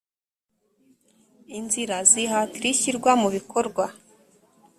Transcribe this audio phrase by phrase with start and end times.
[1.57, 3.85] inzira zihatira ishyirwa mu bikorwa